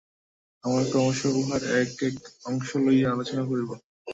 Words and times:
আমরা 0.63 0.83
ক্রমশ 0.85 1.19
উহার 1.33 1.61
এক 1.81 1.91
এক 2.07 2.15
অংশ 2.45 2.69
লইয়া 2.85 3.07
আলোচনা 3.11 3.43
করিব। 3.45 3.69